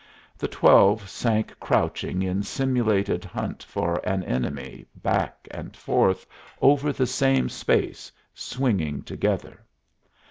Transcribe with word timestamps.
The 0.35 0.47
twelve 0.47 1.07
sank 1.07 1.53
crouching 1.59 2.23
in 2.23 2.41
simulated 2.41 3.23
hunt 3.23 3.61
for 3.61 3.97
an 3.97 4.23
enemy 4.23 4.87
back 4.95 5.47
and 5.51 5.77
forth 5.77 6.25
over 6.59 6.91
the 6.91 7.05
same 7.05 7.49
space, 7.49 8.11
swinging 8.33 9.03
together. 9.03 9.61